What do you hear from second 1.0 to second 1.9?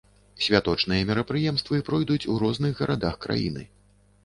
мерапрыемствы